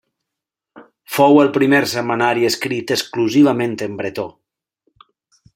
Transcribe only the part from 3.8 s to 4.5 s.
en bretó.